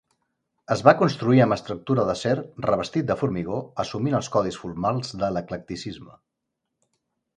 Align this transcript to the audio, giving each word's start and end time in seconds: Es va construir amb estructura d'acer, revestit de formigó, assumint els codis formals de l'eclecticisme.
Es 0.75 0.79
va 0.85 0.93
construir 1.01 1.41
amb 1.45 1.55
estructura 1.55 2.05
d'acer, 2.07 2.33
revestit 2.67 3.07
de 3.11 3.17
formigó, 3.19 3.59
assumint 3.85 4.19
els 4.21 4.31
codis 4.37 4.59
formals 4.63 5.13
de 5.25 5.31
l'eclecticisme. 5.37 6.19